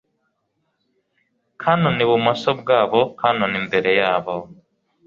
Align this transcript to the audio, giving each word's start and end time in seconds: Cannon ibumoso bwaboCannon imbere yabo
Cannon 1.61 1.97
ibumoso 2.05 2.49
bwaboCannon 2.59 3.53
imbere 3.61 3.91
yabo 4.01 4.35